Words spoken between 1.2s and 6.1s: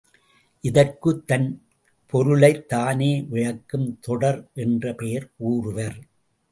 தன் பொருளைத் தானே விளக்கும் தொடர் என்று பெயர் கூறுவர்.